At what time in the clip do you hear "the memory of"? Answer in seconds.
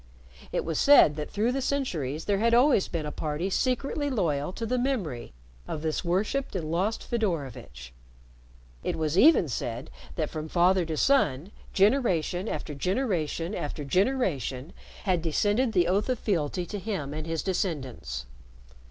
4.65-5.83